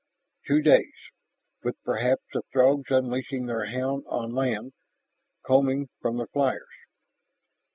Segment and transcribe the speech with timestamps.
[0.47, 0.95] Two days.
[1.61, 4.73] With perhaps the Throgs unleashing their hound on land,
[5.45, 6.65] combing from their flyers.